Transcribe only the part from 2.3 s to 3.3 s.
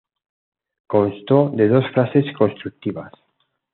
constructivas.